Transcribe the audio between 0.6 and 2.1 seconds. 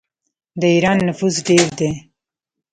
ایران نفوس ډیر دی.